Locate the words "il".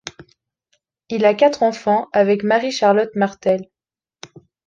1.09-1.25